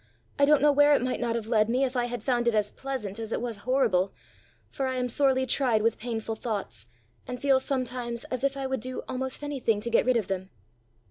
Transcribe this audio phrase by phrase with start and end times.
[0.39, 2.55] I don't know where it might not have led me if I had found it
[2.55, 4.11] as pleasant as it was horrible;
[4.67, 6.87] for I am sorely tried with painful thoughts,
[7.27, 10.49] and feel sometimes as if I would do almost anything to get rid of them."